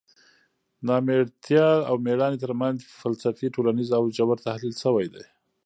[0.87, 5.23] نامېړتیا او مېړانې ترمنځ فلسفي، ټولنیز او ژور تحلیل شوی دی.